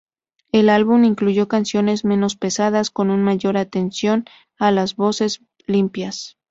El 0.51 0.69
álbum 0.69 1.03
incluyó 1.03 1.47
canciones 1.47 2.05
menos 2.05 2.35
pesadas, 2.35 2.89
con 2.89 3.11
una 3.11 3.21
mayor 3.23 3.55
atención 3.55 4.25
a 4.57 4.71
las 4.71 4.95
voces 4.95 5.41
limpias. 5.67 6.39